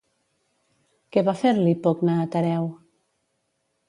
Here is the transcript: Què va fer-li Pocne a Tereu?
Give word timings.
Què 1.17 1.23
va 1.27 1.35
fer-li 1.41 1.75
Pocne 1.83 2.15
a 2.21 2.25
Tereu? 2.37 2.65